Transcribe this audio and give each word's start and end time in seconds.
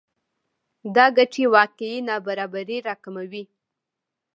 دا 0.95 1.05
ګټې 1.17 1.45
واقعي 1.55 1.97
نابرابری 2.09 2.77
راکموي 2.87 3.43